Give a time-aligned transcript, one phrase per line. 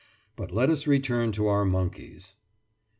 [0.35, 2.33] But let us return to our monkeys.